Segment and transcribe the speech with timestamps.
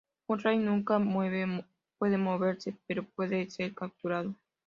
[0.25, 4.33] Un Rey nunca puede moverse, pero puede ser capturado.